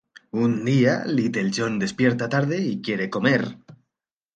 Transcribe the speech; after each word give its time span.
Un 0.31 0.65
día, 0.65 1.03
Little 1.05 1.51
John 1.55 1.77
despierta 1.77 2.27
tarde 2.27 2.59
y 2.59 2.81
quiere 2.81 3.11
comer. 3.11 3.59